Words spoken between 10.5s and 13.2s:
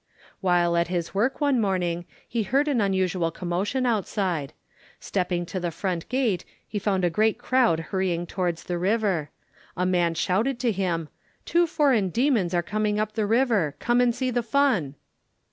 to him, "Two foreign demons are coming up